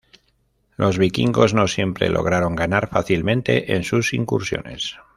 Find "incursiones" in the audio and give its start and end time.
4.15-4.95